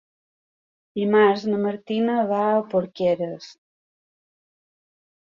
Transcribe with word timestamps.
Dimarts 0.99 1.43
na 1.51 1.59
Martina 1.67 2.17
va 2.33 2.41
a 2.57 2.67
Porqueres. 2.75 3.55